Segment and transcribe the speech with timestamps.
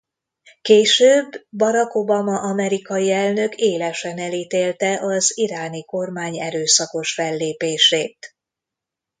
[0.61, 8.35] Később Barack Obama amerikai elnök élesen elítélte az iráni kormány erőszakos fellépését.